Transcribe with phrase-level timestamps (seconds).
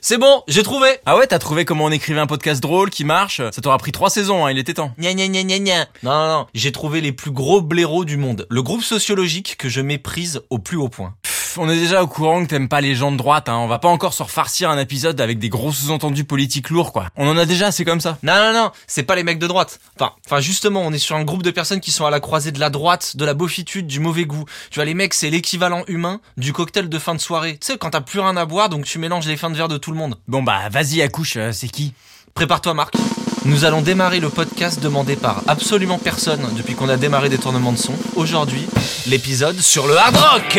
[0.00, 3.04] C'est bon, j'ai trouvé Ah ouais, t'as trouvé comment on écrivait un podcast drôle qui
[3.04, 3.42] marche?
[3.50, 4.92] Ça t'aura pris trois saisons, hein, il était temps.
[4.98, 5.86] Gna gna gna gna gna.
[6.04, 8.46] Non, non, non, j'ai trouvé les plus gros blaireaux du monde.
[8.48, 11.14] Le groupe sociologique que je méprise au plus haut point.
[11.60, 13.56] On est déjà au courant que t'aimes pas les gens de droite, hein.
[13.56, 17.06] On va pas encore se refarcir un épisode avec des gros sous-entendus politiques lourds, quoi.
[17.16, 18.16] On en a déjà, c'est comme ça.
[18.22, 19.80] Non, non, non, c'est pas les mecs de droite.
[19.96, 22.52] Enfin, enfin, justement, on est sur un groupe de personnes qui sont à la croisée
[22.52, 24.44] de la droite, de la beaufitude, du mauvais goût.
[24.70, 27.58] Tu vois, les mecs, c'est l'équivalent humain du cocktail de fin de soirée.
[27.60, 29.68] Tu sais, quand t'as plus rien à boire, donc tu mélanges les fins de verre
[29.68, 30.16] de tout le monde.
[30.28, 31.92] Bon bah, vas-y, accouche, euh, c'est qui?
[32.34, 32.94] Prépare-toi, Marc.
[33.44, 37.72] Nous allons démarrer le podcast demandé par absolument personne depuis qu'on a démarré des tournements
[37.72, 37.94] de son.
[38.14, 38.66] Aujourd'hui,
[39.06, 40.58] l'épisode sur le hard rock.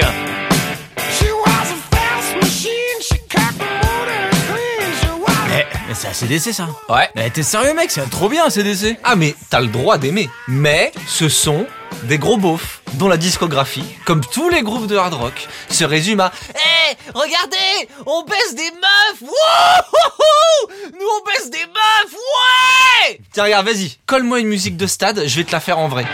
[6.00, 6.68] C'est ACDC ça.
[6.88, 7.10] Ouais.
[7.16, 10.30] Eh, t'es sérieux mec, c'est trop bien ACDC Ah mais t'as le droit d'aimer.
[10.48, 11.66] Mais ce sont
[12.04, 16.22] des gros beaufs dont la discographie, comme tous les groupes de hard rock, se résume
[16.22, 19.22] à Hé, regardez, on baisse des meufs.
[19.22, 22.14] Wouhou Nous on baisse des meufs.
[22.14, 23.20] Ouais.
[23.34, 26.06] Tiens regarde, vas-y, colle-moi une musique de stade, je vais te la faire en vrai.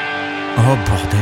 [0.57, 1.19] Oh bordel.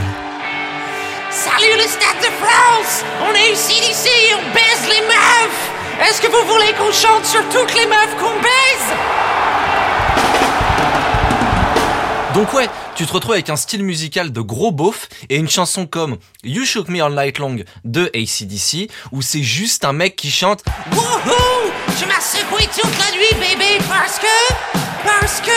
[1.29, 3.03] Salut le Stade de France.
[3.27, 6.07] On est ici d'ici, on baise les meufs.
[6.07, 8.02] Est-ce que vous voulez qu'on chante sur toutes les meufs?
[12.33, 15.85] Donc ouais, tu te retrouves avec un style musical de gros beauf et une chanson
[15.85, 20.31] comme You Shook Me All Night Long de ACDC où c'est juste un mec qui
[20.31, 24.53] chante Wouhou Tu m'as secoué toute la nuit, bébé, parce que...
[25.03, 25.51] Parce que...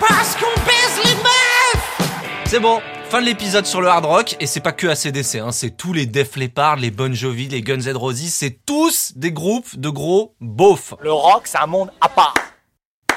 [0.00, 2.10] Parce qu'on baise les meufs
[2.46, 5.52] C'est bon, fin de l'épisode sur le hard rock, et c'est pas que ACDC, hein,
[5.52, 9.30] c'est tous les Def Leppard, les Bon Jovi, les Guns N' Roses, c'est tous des
[9.30, 10.94] groupes de gros beaufs.
[11.00, 12.34] Le rock, c'est un monde à part.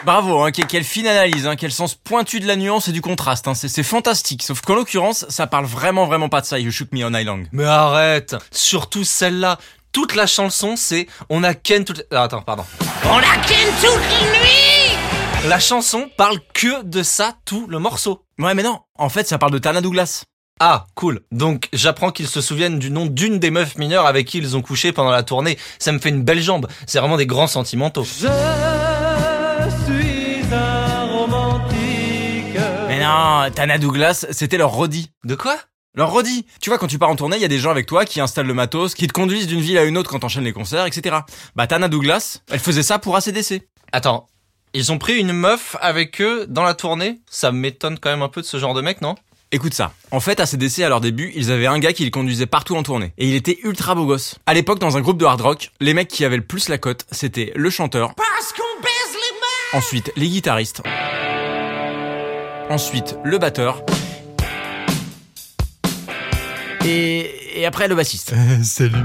[0.05, 3.01] Bravo, hein, que- quelle fine analyse, hein, quel sens pointu de la nuance et du
[3.01, 4.41] contraste, hein, c'est c'est fantastique.
[4.41, 7.45] Sauf qu'en l'occurrence, ça parle vraiment vraiment pas de ça, You Shook Me on Island.
[7.51, 9.59] Mais arrête Surtout celle-là
[9.91, 12.03] toute la chanson, c'est on a Ken toute...
[12.11, 12.63] Ah, attends, pardon.
[13.05, 18.23] On a ken toute la nuit La chanson parle que de ça, tout le morceau.
[18.39, 20.23] Ouais mais non, en fait ça parle de Tana Douglas.
[20.63, 21.21] Ah, cool.
[21.31, 24.61] Donc, j'apprends qu'ils se souviennent du nom d'une des meufs mineures avec qui ils ont
[24.61, 25.57] couché pendant la tournée.
[25.79, 26.67] Ça me fait une belle jambe.
[26.85, 28.05] C'est vraiment des grands sentimentaux.
[33.21, 35.11] Non, Tana Douglas, c'était leur Roddy.
[35.23, 35.55] De quoi?
[35.93, 37.85] Leur Roddy Tu vois, quand tu pars en tournée, il y a des gens avec
[37.85, 40.43] toi qui installent le matos, qui te conduisent d'une ville à une autre quand t'enchaînes
[40.43, 41.17] les concerts, etc.
[41.55, 43.67] Bah Tana Douglas, elle faisait ça pour ACDC.
[43.91, 44.27] Attends,
[44.73, 47.21] ils ont pris une meuf avec eux dans la tournée?
[47.29, 49.15] Ça m'étonne quand même un peu de ce genre de mec, non?
[49.51, 49.93] Écoute ça.
[50.11, 52.83] En fait, ACDC, à leur début, ils avaient un gars qui les conduisait partout en
[52.83, 53.13] tournée.
[53.17, 54.35] Et il était ultra beau gosse.
[54.47, 56.77] À l'époque, dans un groupe de hard rock, les mecs qui avaient le plus la
[56.77, 60.81] cote, c'était le chanteur, Parce qu'on baise les meufs ensuite les guitaristes,
[62.69, 63.83] ensuite le batteur,
[66.85, 68.33] et, et après le bassiste.
[68.63, 68.95] Salut.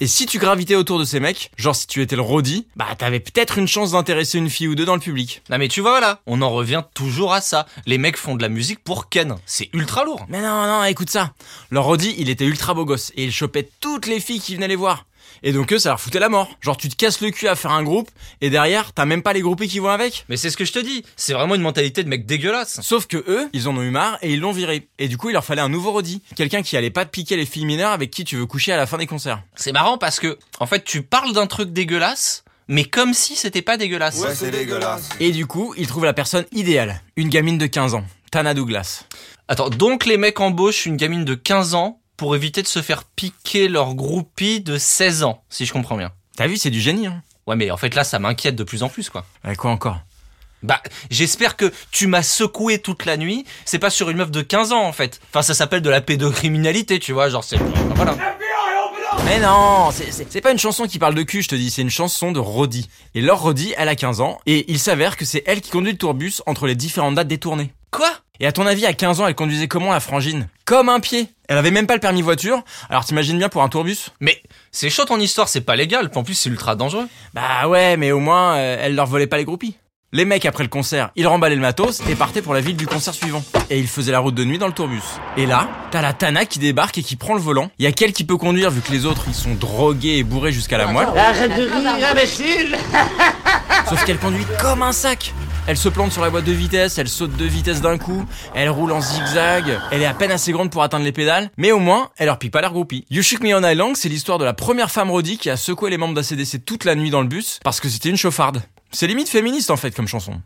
[0.00, 2.86] Et si tu gravitais autour de ces mecs, genre si tu étais le Roddy, bah
[2.96, 5.42] t'avais peut-être une chance d'intéresser une fille ou deux dans le public.
[5.50, 7.66] Non mais tu vois là, on en revient toujours à ça.
[7.84, 9.34] Les mecs font de la musique pour Ken.
[9.44, 10.24] C'est ultra lourd.
[10.28, 11.32] Mais non, non, écoute ça.
[11.72, 14.68] Leur Roddy, il était ultra beau gosse et il chopait toutes les filles qui venaient
[14.68, 15.04] les voir.
[15.42, 16.48] Et donc eux, ça leur foutait la mort.
[16.60, 19.32] Genre tu te casses le cul à faire un groupe et derrière, t'as même pas
[19.32, 20.24] les groupés qui vont avec.
[20.28, 21.04] Mais c'est ce que je te dis.
[21.16, 22.80] C'est vraiment une mentalité de mec dégueulasse.
[22.82, 24.88] Sauf que eux, ils en ont eu marre et ils l'ont viré.
[24.98, 26.22] Et du coup, il leur fallait un nouveau Roddy.
[26.36, 28.76] Quelqu'un qui allait pas te piquer les filles mineures avec qui tu veux coucher à
[28.76, 29.42] la fin des concerts.
[29.54, 33.62] C'est marrant parce que, en fait, tu parles d'un truc dégueulasse, mais comme si c'était
[33.62, 34.22] pas dégueulasse.
[35.20, 37.02] Et du coup, ils trouvent la personne idéale.
[37.16, 38.04] Une gamine de 15 ans.
[38.30, 39.04] Tana Douglas.
[39.48, 43.04] Attends, donc les mecs embauchent une gamine de 15 ans pour éviter de se faire
[43.04, 46.10] piquer leur groupie de 16 ans, si je comprends bien.
[46.36, 47.22] T'as vu, c'est du génie, hein.
[47.46, 49.24] Ouais, mais en fait là, ça m'inquiète de plus en plus, quoi.
[49.44, 50.00] Ouais, quoi encore?
[50.64, 53.46] Bah, j'espère que tu m'as secoué toute la nuit.
[53.64, 55.20] C'est pas sur une meuf de 15 ans, en fait.
[55.30, 57.58] Enfin, ça s'appelle de la pédocriminalité, tu vois, genre c'est...
[57.94, 58.16] Voilà.
[59.24, 61.90] Mais non, c'est pas une chanson qui parle de cul, je te dis, c'est une
[61.90, 62.88] chanson de Roddy.
[63.14, 65.92] Et leur Roddy, elle a 15 ans, et il s'avère que c'est elle qui conduit
[65.92, 67.72] le tourbus entre les différentes dates des tournées.
[67.90, 68.10] Quoi?
[68.40, 70.48] Et à ton avis, à 15 ans, elle conduisait comment la frangine?
[70.64, 73.68] Comme un pied Elle avait même pas le permis voiture, alors t'imagines bien pour un
[73.68, 74.10] tourbus?
[74.20, 77.08] Mais c'est chaud ton histoire, c'est pas légal, en plus c'est ultra dangereux.
[77.34, 79.76] Bah ouais, mais au moins, euh, elle leur volait pas les groupies.
[80.12, 82.86] Les mecs, après le concert, ils remballaient le matos et partaient pour la ville du
[82.86, 83.44] concert suivant.
[83.68, 85.02] Et ils faisaient la route de nuit dans le tourbus.
[85.36, 87.70] Et là, t'as la Tana qui débarque et qui prend le volant.
[87.78, 90.52] Y a qu'elle qui peut conduire vu que les autres, ils sont drogués et bourrés
[90.52, 91.08] jusqu'à la moelle.
[91.14, 92.78] Arrête de rire, imbécile
[93.86, 95.34] Sauf qu'elle conduit comme un sac.
[95.68, 98.24] Elle se plante sur la boîte de vitesse, elle saute de vitesse d'un coup,
[98.54, 101.72] elle roule en zigzag, elle est à peine assez grande pour atteindre les pédales, mais
[101.72, 103.04] au moins, elle leur pique pas l'air groupie.
[103.10, 105.90] You Shook Me on Island, c'est l'histoire de la première femme Roddy qui a secoué
[105.90, 108.62] les membres d'ACDC toute la nuit dans le bus parce que c'était une chauffarde.
[108.92, 110.40] C'est limite féministe en fait comme chanson.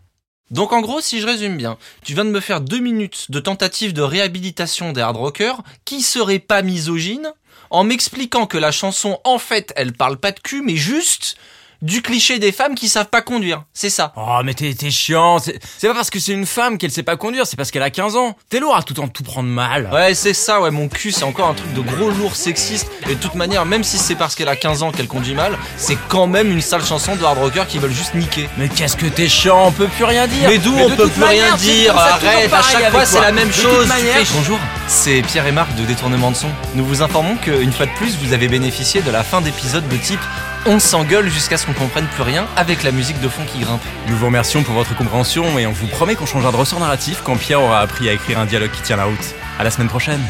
[0.51, 3.39] Donc en gros, si je résume bien, tu viens de me faire deux minutes de
[3.39, 7.33] tentative de réhabilitation des hard rockers qui seraient pas misogynes,
[7.71, 11.37] en m'expliquant que la chanson, en fait, elle parle pas de cul, mais juste
[11.83, 13.65] du cliché des femmes qui savent pas conduire.
[13.75, 14.13] C'est ça.
[14.17, 15.39] Oh, mais t'es t'es chiant.
[15.39, 17.83] C'est c'est pas parce que c'est une femme qu'elle sait pas conduire, c'est parce qu'elle
[17.83, 18.37] a 15 ans.
[18.49, 19.91] T'es lourd à tout en tout prendre mal.
[19.93, 22.89] Ouais, c'est ça, ouais, mon cul, c'est encore un truc de gros lourd sexiste.
[23.11, 25.59] Et de toute manière, même si c'est parce qu'elle a 15 ans qu'elle conduit mal,
[25.77, 28.49] c'est quand même une sale chanson de hard rockers qui veulent juste niquer.
[28.59, 30.49] Mais qu'est-ce que t'es chiant, on peut plus rien dire.
[30.49, 33.49] Mais d'où on peut plus rien manière, dire Arrête, à chaque fois c'est la même
[33.49, 33.87] De toute chose.
[33.89, 36.49] manière- Tu fais, Bonjour, c'est Pierre et Marc de Détournement de son.
[36.75, 39.97] Nous vous informons qu'une fois de plus, vous avez bénéficié de la fin d'épisode de
[39.97, 40.21] type
[40.67, 43.81] on s'engueule jusqu'à ce qu'on comprenne plus rien avec la musique de fond qui grimpe.
[44.09, 47.23] Nous vous remercions pour votre compréhension et on vous promet qu'on changera de ressort narratif
[47.25, 49.35] quand Pierre aura appris à écrire un dialogue qui tient la route.
[49.59, 50.21] À la semaine prochaine.